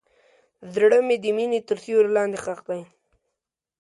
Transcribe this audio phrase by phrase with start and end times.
[0.73, 2.81] زړه مې د مینې تر سیوري لاندې ښخ دی.